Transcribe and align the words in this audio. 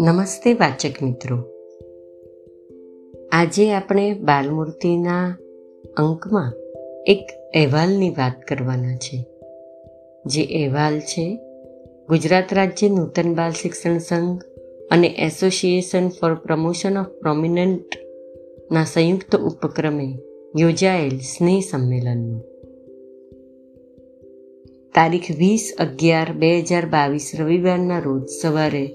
નમસ્તે 0.00 0.52
વાચક 0.52 1.02
મિત્રો. 1.02 1.36
આજે 3.32 3.72
આપણે 3.72 4.12
બાલમૂર્તિના 4.12 5.38
અંકમાં 5.96 6.52
એક 7.06 7.26
અહેવાલની 7.54 8.10
વાત 8.10 8.42
કરવાના 8.48 8.96
છે. 8.96 9.26
જે 10.26 10.44
અહેવાલ 10.44 11.00
છે, 11.00 11.38
ગુજરાત 12.08 12.54
રાજ્ય 12.54 12.88
નૂતન 12.88 13.34
બાલ 13.34 13.50
શિક્ષણ 13.50 13.98
સંઘ 13.98 14.42
અને 14.90 15.06
એસોસિએશન 15.06 16.08
ફોર 16.08 16.34
પ્રમોશન 16.34 16.98
ઓફ 16.98 17.06
પ્રોમિનન્ટના 17.06 18.84
સંયુક્ત 18.84 19.36
ઉપક્રમે 19.36 20.18
યોજાયેલ 20.58 21.18
સ્નેહ 21.18 21.60
સંમેલનનું. 21.70 22.59
તારીખ 24.94 25.30
વીસ 25.38 25.74
અગિયાર 25.78 26.32
બે 26.32 26.60
હજાર 26.60 26.86
બાવીસ 26.86 27.32
રવિવારના 27.38 27.98
રોજ 27.98 28.22
સવારે 28.42 28.86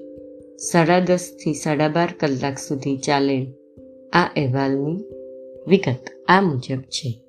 સાડા 0.72 1.00
દસથી 1.00 1.54
સાડા 1.54 1.88
બાર 1.88 2.10
કલાક 2.20 2.58
સુધી 2.58 2.98
ચાલે 2.98 3.48
આ 4.14 4.24
અહેવાલની 4.24 5.04
વિગત 5.68 6.10
આ 6.28 6.42
મુજબ 6.42 6.82
છે. 6.82 7.22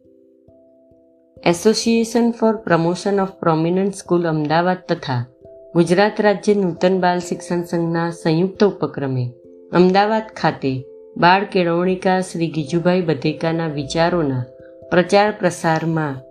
Association 1.47 2.31
for 2.31 2.57
promotion 2.57 3.21
of 3.21 3.31
prominent 3.31 3.95
school 3.95 4.29
Ahmedabad 4.29 4.77
તથા 4.89 5.27
ગુજરાત 5.75 6.21
રાજ્ય 6.21 6.55
નૂતન 6.55 7.01
બાલ 7.01 7.19
શિક્ષણ 7.19 7.63
સંઘના 7.63 8.11
સંયુક્ત 8.11 8.65
ઉપક્રમે 8.65 9.33
અમદાવાદ 9.73 10.23
ખાતે 10.37 10.85
બાળ 11.17 11.45
કેળવણીકાર 11.45 12.21
શ્રી 12.21 12.51
ગીજુભાઈ 12.51 13.01
બધેકાના 13.01 13.67
વિચારોના 13.67 14.45
પ્રચાર 14.91 15.31
પ્રસારમાં 15.33 16.26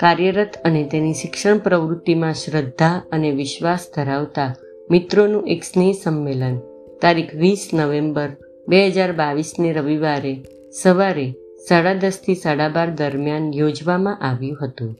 કાર્યરત 0.00 0.52
અને 0.64 0.84
તેની 0.84 1.14
શિક્ષણ 1.14 1.58
પ્રવૃત્તિમાં 1.58 2.34
શ્રદ્ધા 2.34 3.02
અને 3.12 3.30
વિશ્વાસ 3.30 3.86
ધરાવતા 3.96 4.54
મિત્રોનું 4.90 5.48
એક 5.48 5.64
સ્નેહ 5.64 5.92
સંમેલન. 6.02 6.56
તારીખ 7.02 7.34
વીસ 7.34 7.70
નવેમ્બર 7.74 8.28
બે 8.68 8.88
હજાર 8.88 9.12
બાવીસને 9.12 9.72
રવિવારે 9.72 10.44
સવારે 10.82 11.34
સાડા 11.68 11.94
દસથી 11.94 12.34
સાડા 12.34 12.68
બાર 12.68 12.90
દરમિયાન 12.90 13.52
યોજવામાં 13.54 14.20
આવ્યું 14.20 14.58
હતું. 14.62 14.98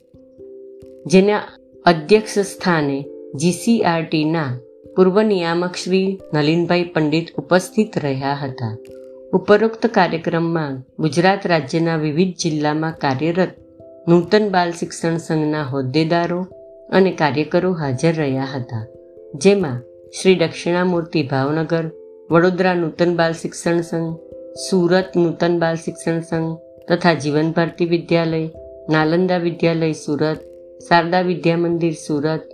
જેના 1.06 1.42
અધ્યક્ષ 1.84 2.38
સ્થાને 2.38 3.04
જીસીઆરટીના 3.34 4.58
પૂર્વ 4.96 5.22
નિયામક 5.22 5.76
શ્રી 5.76 6.18
નલિનભાઈ 6.34 6.84
પંડિત 6.84 7.34
ઉપસ્થિત 7.38 7.98
રહ્યા 7.98 8.38
હતા. 8.42 8.76
ઉપરોક્ત 9.32 9.86
કાર્યક્રમમાં 9.86 10.82
ગુજરાત 10.98 11.46
રાજ્યના 11.46 11.96
વિવિધ 11.96 12.34
જિલ્લામાં 12.42 12.92
કાર્યરત 12.92 13.63
નૂતન 14.08 14.50
બાલ 14.50 14.70
શિક્ષણ 14.70 15.16
સંઘના 15.16 15.62
હોદ્દેદારો 15.62 16.40
અને 16.90 17.12
કાર્યકરો 17.12 17.72
હાજર 17.72 18.12
રહ્યા 18.12 18.44
હતા, 18.44 18.82
જેમાં 19.34 19.78
શ્રી 20.20 20.34
દક્ષિણામૂર્તિ 20.34 21.22
ભાવનગર, 21.22 21.84
વડોદરા 22.30 22.74
નૂતન 22.74 23.16
બાલ 23.16 23.32
શિક્ષણ 23.32 23.80
સંઘ, 23.80 24.10
સુરત 24.70 25.16
નૂતન 25.16 25.58
બાલ 25.58 25.74
શિક્ષણ 25.74 26.20
સંઘ 26.20 26.52
તથા 26.88 27.14
જીવન 27.14 27.50
ભારતી 27.52 27.84
વિદ્યાલય, 27.84 28.50
નાલંદા 28.90 29.38
વિદ્યાલય 29.38 29.92
Surat, 29.92 30.44
Sharda 30.88 31.20
Vidya 31.20 31.56
Mandir 31.56 31.92
Surat 31.92 32.44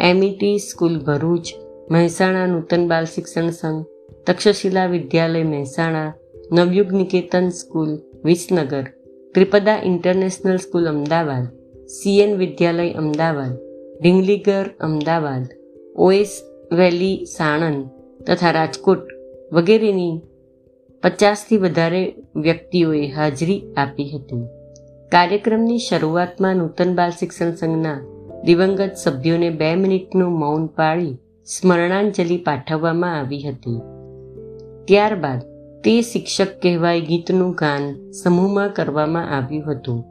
MET 0.00 0.58
school 0.58 0.98
Bharuch, 0.98 1.46
Mehsana 1.90 2.46
Nutan 2.46 2.88
Bal 2.88 3.04
Shikshan 3.04 3.50
Sangh, 3.50 3.84
Takshashila 4.26 4.86
Vidyalaya 4.86 5.42
Mehsana, 5.42 6.12
Navyug 6.52 6.92
Niketan 6.92 7.48
school, 7.48 7.98
Visnagar 8.24 8.95
Tripada 9.36 9.80
international 9.84 10.56
school 10.56 10.86
Ahmedabad 10.86 11.46
CN 11.86 12.36
Vidyalaya 12.36 12.92
Ahmedabad 12.92 13.56
ઢીંગલીગર 14.02 14.66
Ahmedabad 14.80 15.44
OS 15.96 16.32
valley 16.72 17.24
Sanand 17.24 17.82
તથા 18.26 18.50
રાજકોટ 18.50 19.02
વગેરેની 19.52 20.14
પચાસથી 21.02 21.56
વધારે 21.56 22.14
વ્યક્તિઓએ 22.36 23.08
હાજરી 23.08 23.58
આપી 23.76 24.08
હતી. 24.08 24.44
કાર્યક્રમની 25.12 25.78
શરૂઆતમાં 25.78 26.56
નૂતન 26.56 26.94
બાલ 26.94 27.10
શિક્ષણ 27.10 27.50
સંઘના 27.50 27.98
દિવંગત 28.44 28.94
સભ્યોને 28.94 29.50
બે 29.50 29.74
મિનિટનું 29.74 30.38
મૌન 30.38 30.66
પાળી 30.66 31.14
સ્મરણાંજલિ 31.44 32.36
પાઠવવામાં 32.36 33.18
આવી 33.18 33.42
હતી. 33.42 33.80
ત્યારબાદ 34.84 35.40
તે 35.86 36.00
શિક્ષક 36.02 36.46
કહેવાય 36.62 37.00
ગીતનું 37.00 37.50
ગાન 37.52 38.10
સમૂહમાં 38.10 38.72
કરવામાં 38.72 39.28
આવ્યું 39.36 39.72
હતું, 39.72 40.04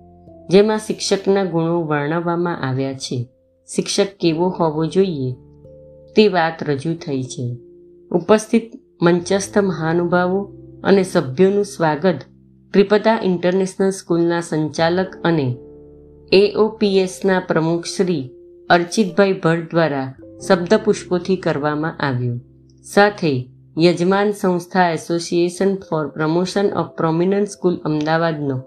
જેમાં 0.49 0.77
શિક્ષકના 0.77 1.43
ગુણો 1.43 1.81
વર્ણવવામાં 1.81 2.61
આવ્યા 2.69 2.93
છે. 2.93 3.27
શિક્ષક 3.75 4.07
કેવો 4.19 4.49
હોવો 4.49 4.85
જોઈએ? 4.85 5.33
તે 6.15 6.27
વાત 6.27 6.63
રજૂ 6.63 6.93
થઈ 6.93 7.23
છે. 7.23 7.57
ઉપસ્થિત 8.11 8.71
મંચસ્થ 9.01 9.57
મહાનુભાવો 9.57 10.53
અને 10.83 11.03
સભ્યોનું 11.03 11.65
સ્વાગત 11.65 12.15
ત્રિપદા 12.73 13.19
ઇન્ટરનેશનલ 13.23 13.89
સ્કૂલના 13.89 14.41
સંચાલક 14.41 15.17
અને 15.23 15.57
એઓપીએસના 16.31 17.39
પ્રમુખ 17.39 17.85
શ્રી 17.85 18.29
અર્ચિતભાઈ 18.69 19.33
ભટ્ટ 19.33 19.71
દ્વારા 19.71 20.15
શબ્દપુષ્પોથી 20.47 21.35
કરવામાં 21.35 21.97
આવ્યું. 21.99 22.41
સાથે 22.93 23.49
યજમાન 23.83 24.31
સંસ્થા 24.31 24.91
association 24.91 25.75
for 25.75 26.07
promotion 26.07 26.65
of 26.65 26.87
prominent 26.97 27.47
school 27.47 27.77
અમદાવાદનો 27.85 28.61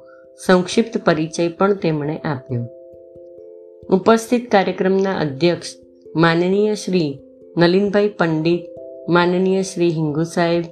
સંક્ષિપ્ત 0.46 1.04
પરિચય 1.04 1.48
પણ 1.48 1.74
તેમણે 1.74 2.16
આપ્યો. 2.16 2.64
ઉપસ્થિત 3.90 4.50
કાર્યક્રમના 4.50 5.18
અધ્યક્ષ 5.18 5.68
માનનીય 6.16 6.74
શ્રી 6.74 7.18
નલિનભાઈ 7.56 8.08
પંડિત, 8.08 8.60
માનનીય 9.08 9.62
શ્રી 9.62 9.90
હિંગુ 9.90 10.22
સાહેબ, 10.22 10.62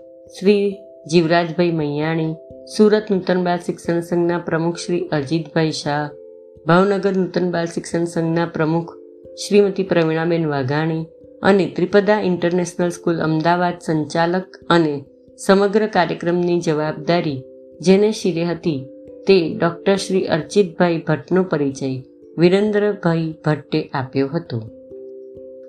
શ્રી 0.40 0.76
જીવરાજભાઈ 1.10 1.70
મૈયાણી, 1.70 2.34
સુરત 2.76 3.10
નૂતન 3.10 3.44
બાલ 3.44 3.58
શિક્ષણ 3.58 4.00
સંઘના 4.00 4.38
પ્રમુખ 4.38 4.76
શ્રી 4.76 5.08
અજીતભાઈ 5.12 5.70
શાહ, 5.70 6.10
ભાવનગર 6.66 7.16
નૂતન 7.16 7.50
બાલ 7.50 7.66
શિક્ષણ 7.66 8.04
સંઘના 8.04 8.46
પ્રમુખ 8.46 8.94
શ્રીમતી 9.46 9.82
પ્રવીણાબેન 9.82 10.46
વાઘાણી 10.46 11.06
અને 11.42 11.66
ત્રિપદા 11.66 12.20
ઇન્ટરનેશનલ 12.20 12.88
સ્કૂલ 12.88 13.20
અમદાવાદ 13.20 13.74
સંચાલક 13.86 14.46
અને 14.70 15.04
સમગ્ર 15.46 15.86
કાર્યક્રમની 15.86 16.60
જવાબદારી 16.60 17.42
જેને 17.80 18.12
શિરે 18.12 18.44
હતી 18.44 18.86
તે 19.26 19.58
ડૉક્ટર 19.60 19.96
શ્રી 19.96 20.26
અર્ચિતભાઈ 20.26 20.98
ભટ્ટનો 20.98 21.42
પરિચય 21.42 22.02
વિરેન્દ્રભાઈ 22.38 23.34
ભટ્ટે 23.44 23.82
આપ્યો 23.82 24.28
હતો. 24.28 24.62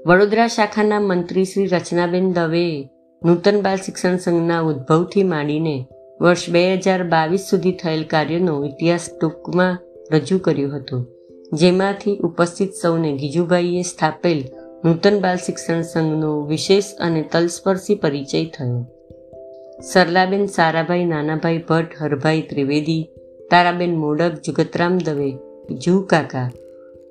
વડોદરા 0.06 0.48
શાખાના 0.48 1.00
મંત્રી 1.00 1.46
શ્રી 1.46 1.66
રચનાબેન 1.66 2.34
દવેએ 2.34 2.88
નૂતન 3.26 3.62
બાલ 3.62 3.78
શિક્ષણ 3.78 4.18
સંઘના 4.18 4.62
ઉદ્ભવથી 4.62 5.24
માંડીને 5.24 5.86
વર્ષ 6.22 6.50
બે 6.50 6.76
હજાર 6.76 7.04
બાવીસ 7.04 7.40
સુધી 7.40 7.72
થયેલ 7.72 8.04
કાર્યનો 8.04 8.66
ઇતિહાસ 8.66 9.10
ટૂંકમાં 9.22 9.78
રજૂ 10.12 10.38
કર્યો 10.38 10.70
હતો, 10.70 11.06
જેમાંથી 11.54 12.18
ઉપસ્થિત 12.18 12.70
સૌને 12.82 13.12
ગીજુભાઈએ 13.18 13.82
સ્થાપેલ 13.82 14.44
નૂતન 14.88 15.20
બાલ 15.20 15.36
શિક્ષણ 15.36 15.82
સંઘનો 15.82 16.46
વિશેષ 16.46 16.86
અને 17.00 17.22
તલસ્પર્શી 17.22 17.96
પરિચય 17.96 18.46
થયો. 18.46 18.86
સરલાબેન 19.84 20.46
સારાભાઈ, 20.46 21.06
નાનાભાઈ 21.06 21.58
ભટ્ટ, 21.58 21.96
હરભાઈ 22.02 22.42
ત્રિવેદી, 22.42 23.10
તારાબેન 23.52 23.96
મોડક, 23.96 24.34
જુગતરામ 24.46 24.98
દવે 24.98 25.32
જુ 25.72 26.02
કાકા, 26.02 26.52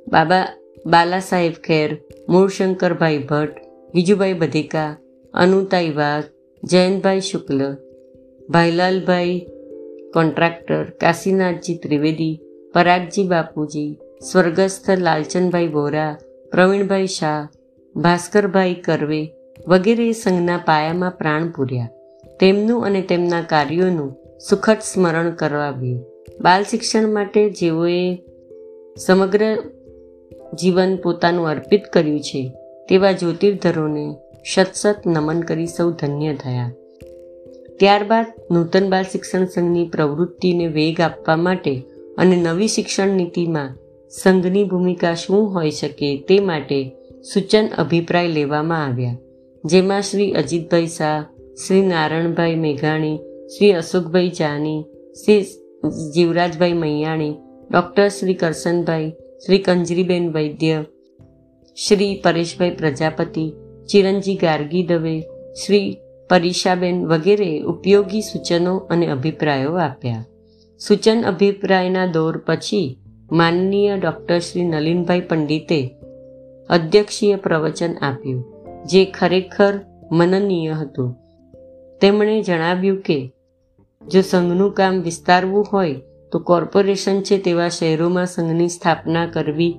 બાબા 0.08 0.46
બાલા 0.86 1.18
સાહેબ 1.18 1.52
ખેર, 1.52 2.00
મૂળશંકરભાઈ 2.28 3.18
ભટ્ટ, 3.18 3.60
વિજુભાઈ 3.94 4.32
બધેકા, 4.32 4.96
અનુતાઈ 5.34 5.90
વાઘ, 5.90 6.24
જયંતભાઈ 6.62 7.20
શુક્લ, 7.20 7.60
ભાઈલાલભાઈ 8.50 9.46
કોન્ટ્રાક્ટર, 10.12 10.84
કાશીનાથજી 10.84 11.76
ત્રિવેદી, 11.76 12.40
પરાગજી 12.74 13.26
બાપુજી, 13.26 13.98
સ્વર્ગસ્થ 14.22 14.90
લાલચંદભાઈ 14.90 15.68
બોરા 15.68 16.18
પ્રવીણભાઈ 16.52 17.06
શાહ 17.06 17.48
ભાસ્કરભાઈ 17.96 18.74
કરવે 18.74 19.32
વગેરે 19.68 20.12
સંઘના 20.12 20.56
પાયામાં 20.56 21.10
પ્રાણ 21.10 21.50
પૂર્યા. 21.50 21.88
તેમનું 22.40 22.86
અને 22.86 23.02
તેમના 23.02 23.40
કાર્યોનું 23.40 24.16
સુખદ 24.48 24.76
સ્મરણ 24.76 25.30
કરાવ્યું 25.30 26.04
બાલ 26.40 26.62
શિક્ષણ 26.62 27.08
માટે 27.12 27.50
જેઓએ 27.50 28.18
સમગ્ર 28.96 29.56
જીવન 30.54 30.96
પોતાનું 30.96 31.48
અર્પિત 31.48 31.84
કર્યું 31.92 32.20
છે, 32.20 32.52
તેવા 32.88 33.12
જ્યોતિર્ધરોને 33.12 34.14
સતસત 34.54 35.06
નમન 35.06 35.40
કરી 35.40 35.66
સૌ 35.66 35.90
ધન્ય 35.90 36.34
થયા. 36.34 36.72
ત્યારબાદ 37.78 38.26
નૂતન 38.50 38.90
બાલ 38.90 39.02
શિક્ષણ 39.02 39.44
સંઘની 39.44 39.88
પ્રવૃત્તિને 39.88 40.66
વેગ 40.66 41.00
આપવા 41.00 41.36
માટે 41.36 41.82
અને 42.18 42.36
નવી 42.36 42.68
શિક્ષણ 42.68 43.08
નીતિમાં 43.08 43.74
સંઘની 44.10 44.64
ભૂમિકા 44.64 45.14
શું 45.14 45.54
હોઈ 45.54 45.70
શકે 45.70 46.24
તે 46.28 46.40
માટે 46.40 46.95
સૂચન 47.32 47.66
અભિપ્રાય 47.78 48.28
લેવામાં 48.28 48.88
આવ્યા, 48.88 49.16
જેમાં 49.64 50.02
શ્રી 50.02 50.32
અજીતભાઈ 50.32 50.86
શાહ, 50.86 51.26
શ્રી 51.66 51.80
નારાયણભાઈ 51.80 52.56
મેઘાણી, 52.56 53.18
શ્રી 53.56 53.72
અશોકભાઈ 53.72 54.30
જાની, 54.30 54.84
શ્રી 55.24 55.42
જીવરાજભાઈ 56.14 56.72
મૈયાણી, 56.72 57.34
ડૉક્ટર 57.70 58.08
શ્રી 58.08 58.34
કરશનભાઈ, 58.34 59.14
શ્રી 59.46 59.58
કંજરીબેન 59.58 60.32
વૈદ્ય, 60.32 60.84
શ્રી 61.76 62.14
પરેશભાઈ 62.14 62.70
પ્રજાપતિ, 62.70 63.54
ચિરંજી 63.86 64.34
ગાર્ગી 64.34 64.82
દવે, 64.82 65.22
શ્રી 65.64 65.98
પરીશાબેન 66.28 67.06
વગેરે 67.06 67.62
ઉપયોગી 67.62 68.20
સૂચનો 68.20 68.76
અને 68.76 69.06
અભિપ્રાયો 69.06 69.74
આપ્યા. 69.76 70.24
સૂચન 70.78 71.22
અભિપ્રાયના 71.22 72.06
દોર 72.06 72.38
પછી 72.38 72.98
માનનીય 73.30 73.96
ડૉક્ટર 73.96 74.38
શ્રી 74.38 74.64
નલિનભાઈ 74.64 75.20
પંડિતે 75.20 75.95
અધ્યક્ષીય 76.70 77.36
પ્રવચન 77.36 77.94
આપ્યું, 78.02 78.44
જે 78.84 79.04
ખરેખર 79.04 79.80
મનનીય 80.12 80.72
હતું. 80.72 81.16
તેમણે 82.00 82.42
જણાવ્યું 82.42 83.00
કે, 83.00 83.32
જો 84.08 84.20
સંઘનું 84.20 84.72
કામ 84.72 85.00
વિસ્તારવું 85.02 85.66
હોય, 85.72 85.94
તો 86.32 86.38
કોર્પોરેશન 86.38 87.20
છે 87.20 87.38
તેવા 87.38 87.68
શહેરોમાં 87.68 88.26
સંઘની 88.26 88.68
સ્થાપના 88.68 89.26
કરવી 89.26 89.74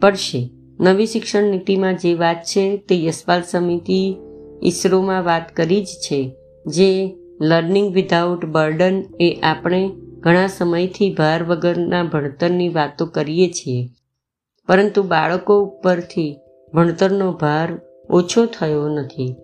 પડશે. 0.00 0.50
નવી 0.80 1.06
શિક્ષણ 1.06 1.42
નીતિમાં 1.42 1.96
જે 1.96 2.14
વાત 2.14 2.36
છે 2.36 2.76
તે 2.76 3.04
યશપાલ 3.04 3.42
સમિતિ 3.42 4.16
ઈસરોમાં 4.62 5.24
વાત 5.24 5.56
કરી 5.56 5.84
જ 5.84 5.86
છે, 5.86 6.36
જે 6.66 7.16
લર્નિંગ 7.40 7.94
વિધાઉટ 7.94 8.44
બર્ડન 8.44 9.04
એ 9.20 9.40
આપણે 9.42 9.90
ઘણા 10.20 10.46
સમયથી 10.46 11.14
ભાર 11.14 11.44
વગરના 11.44 12.02
ભણતરની 12.02 12.68
વાતો 12.68 13.06
કરીએ 13.06 13.48
છીએ. 13.48 13.88
પરંતુ 14.68 15.02
બાળકો 15.02 15.54
ઉપરથી 15.60 16.36
ભણતરનો 16.72 17.32
ભાર 17.32 17.68
ઓછો 18.10 18.42
થયો 18.46 18.84
નથી. 18.88 19.34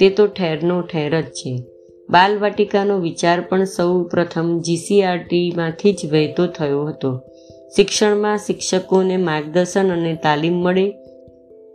તે 0.00 0.10
તો 0.10 0.26
ઠેરનો 0.26 0.76
ઠેર 0.82 1.20
જ 1.20 1.24
છે. 1.24 1.52
બાલવાટિકાનો 2.10 2.98
વિચાર 2.98 3.40
પણ 3.40 3.64
સૌ 3.64 4.02
પ્રથમ 4.02 4.50
જીસીઆરટીમાંથી 4.58 5.92
જ 5.92 6.10
વહેતો 6.12 6.46
થયો 6.46 6.84
હતો. 6.84 7.12
શિક્ષણમાં 7.76 8.38
શિક્ષકોને 8.38 9.16
માર્ગદર્શન 9.16 9.92
અને 9.92 10.12
તાલીમ 10.22 10.52
મળે 10.52 10.86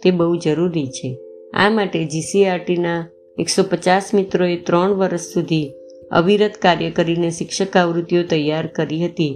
તે 0.04 0.12
બહુ 0.12 0.36
જરૂરી 0.36 0.88
છે. 0.88 1.12
આ 1.54 1.69
માટે 1.69 2.06
જીસીઆરટીના 2.06 3.01
એકસો 3.38 3.63
પચાસ 3.63 4.13
મિત્રોએ 4.13 4.56
ત્રણ 4.57 4.94
વર્ષ 4.94 5.33
સુધી 5.33 5.74
અવિરત 6.12 6.54
કાર્ય 6.62 6.92
કરીને 6.92 7.30
શિક્ષક 7.31 7.77
આવૃત્તિઓ 7.77 8.24
તૈયાર 8.24 8.68
કરી 8.68 9.06
હતી, 9.06 9.33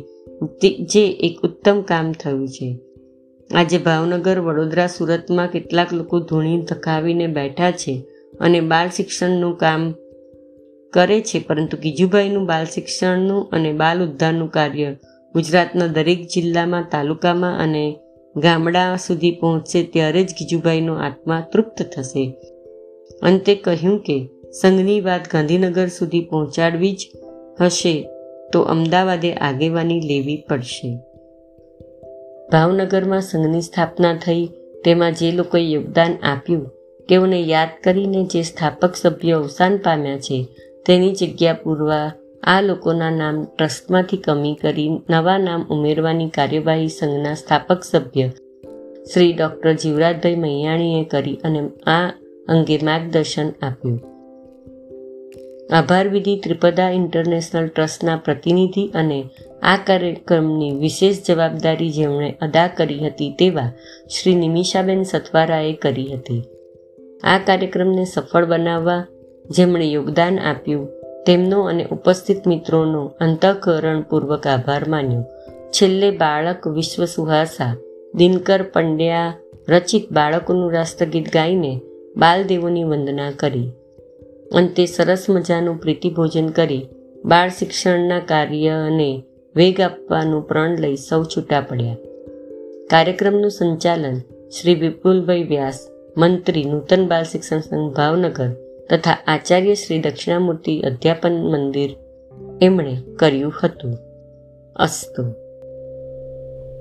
જે 0.85 1.05
એક 1.23 1.45
ઉત્તમ 1.45 1.81
કામ 1.81 2.11
થયું 2.11 2.47
છે. 2.47 2.71
આજે 3.53 3.77
ભાવનગર 3.77 4.37
વડોદરા 4.39 4.87
સુરતમાં 4.87 5.49
કેટલાક 5.49 5.89
લોકો 5.93 6.19
ધૂણી 6.19 6.61
ધકાવીને 6.69 7.27
બેઠા 7.27 7.71
છે 7.71 7.93
અને 8.39 8.59
બાળ 8.61 8.89
શિક્ષણનું 8.89 9.53
કામ 9.57 9.83
કરે 10.93 11.17
છે, 11.21 11.37
પરંતુ 11.39 11.75
ગીજુભાઈનું 11.77 12.45
બાળ 12.45 12.65
શિક્ષણનું 12.65 13.51
અને 13.51 13.71
બાલ 13.73 14.01
ઉદ્ધારનું 14.07 14.49
કાર્ય 14.51 14.89
ગુજરાતના 15.35 15.87
દરેક 15.87 16.21
જિલ્લામાં, 16.27 16.89
તાલુકામાં 16.91 17.59
અને 17.59 17.83
ગામડા 18.35 18.97
સુધી 18.97 19.31
પહોંચશે 19.31 19.79
ત્યારે 19.83 20.23
જ 20.23 20.29
ગીજુભાઈનો 20.39 20.97
આત્મા 20.97 21.41
તૃપ્ત 21.53 21.77
થશે. 21.93 22.25
અંતે 23.21 23.55
કહ્યું 23.55 23.97
કે 23.99 24.17
સંઘની 24.61 24.99
વાત 25.01 25.31
ગાંધીનગર 25.31 25.87
સુધી 25.87 26.25
પહોંચાડવી 26.25 26.93
જ 26.93 27.01
હશે, 27.61 27.95
તો 28.51 28.59
અમદાવાદે 28.73 29.31
આગેવાની 29.33 29.99
લેવી 29.99 30.43
પડશે. 30.49 31.12
ભાવનગરમાં 32.51 33.21
સંઘની 33.21 33.61
સ્થાપના 33.61 34.13
થઈ, 34.13 34.49
તેમાં 34.85 35.13
જે 35.13 35.31
લોકોએ 35.31 35.61
યોગદાન 35.61 36.13
આપ્યું, 36.23 36.71
તેઓને 37.09 37.41
યાદ 37.41 37.69
કરીને 37.83 38.23
જે 38.23 38.41
સ્થાપક 38.41 38.95
સભ્યો 38.95 39.39
અવસાન 39.39 39.77
પામ્યા 39.77 40.17
છે, 40.17 40.47
તેની 40.85 41.11
જગ્યા 41.11 41.53
પૂરવા, 41.53 42.11
આ 42.43 42.61
લોકોના 42.61 43.09
નામ 43.09 43.43
ટ્રસ્ટમાંથી 43.43 44.17
કમી 44.17 44.53
કરી, 44.53 44.89
નવા 45.09 45.37
નામ 45.37 45.65
ઉમેરવાની 45.69 46.29
કાર્યવાહી 46.29 46.87
સંઘના 46.87 47.33
સ્થાપક 47.33 47.83
સભ્ય 47.83 48.27
શ્રી 49.13 49.33
ડૉક્ટર 49.33 49.73
જીવરાજભાઈ 49.73 50.35
મૈયાણીએ 50.35 51.03
કરી 51.03 51.39
અને 51.43 51.69
આ 51.87 52.07
અંગે 52.47 52.77
માર્ગદર્શન 52.83 53.49
આપ્યું. 53.61 54.12
આભાર 55.71 56.07
વિધિ 56.07 56.39
ત્રિપદા 56.39 56.89
ઇન્ટરનેશનલ 56.89 57.67
ટ્રસ્ટના 57.67 58.15
પ્રતિનિધિ 58.15 58.91
અને 58.95 59.25
આ 59.63 59.77
કાર્યક્રમની 59.77 60.71
વિશેષ 60.71 61.23
જવાબદારી 61.27 61.89
જેમણે 61.89 62.35
અદા 62.41 62.67
કરી 62.67 62.99
હતી 62.99 63.31
તેવા 63.31 63.69
શ્રી 64.09 64.35
નિમિષાબેન 64.35 65.03
સથવારાએ 65.03 65.73
કરી 65.73 66.13
હતી. 66.13 66.43
આ 67.23 67.37
કાર્યક્રમને 67.37 68.05
સફળ 68.05 68.45
બનાવવા 68.45 69.05
જેમણે 69.49 69.85
યોગદાન 69.85 70.39
આપ્યું, 70.39 70.89
તેમનો 71.25 71.61
અને 71.61 71.85
ઉપસ્થિત 71.85 72.47
મિત્રોનો 72.47 73.11
અંતઃકરણપૂર્વક 73.19 74.47
આભાર 74.47 74.89
માન્યો. 74.89 75.23
છેલ્લે 75.71 76.11
બાળક 76.11 76.67
વિશ્વ 76.67 77.05
સુહાસા, 77.05 77.75
દિનકર 78.15 78.63
પંડ્યા 78.63 79.33
રચિત 79.69 80.11
બાળકોનું 80.11 80.71
રાષ્ટ્રગીત 80.71 81.33
ગાઈને 81.33 81.81
બાલદેવોની 82.17 82.83
વંદના 82.83 83.31
કરી. 83.39 83.71
અંતે 84.51 84.85
સરસ 84.85 85.25
મજાનું 85.29 85.81
પ્રીતિભોજન 85.81 86.47
કરી 86.47 86.87
બાળ 87.25 87.49
શિક્ષણના 87.49 88.19
કાર્યને 88.19 89.23
વેગ 89.55 89.81
આપવાનું 89.81 90.47
પ્રણ 90.47 90.79
લઈ 90.79 90.95
સૌ 90.95 91.23
છૂટા 91.23 91.61
પડ્યા. 91.61 91.97
કાર્યક્રમનું 92.89 93.51
સંચાલન 93.51 94.15
શ્રી 94.49 94.75
વિપુલભાઈ 94.75 95.43
વ્યાસ, 95.43 95.87
મંત્રી 96.17 96.63
નૂતન 96.63 97.07
બાળ 97.07 97.23
શિક્ષણ 97.23 97.59
સંઘ 97.59 97.95
ભાવનગર 97.95 98.49
તથા 98.89 99.17
આચાર્ય 99.27 99.73
શ્રી 99.73 100.01
દક્ષિણામૂર્તિ 100.01 100.81
અધ્યાપન 100.81 101.31
મંદિર 101.31 101.95
એમણે 102.61 102.97
કર્યું 103.19 103.53
હતું. 103.63 103.97
અસ્તુ. 104.75 105.23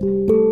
thank 0.02 0.30
you 0.30 0.51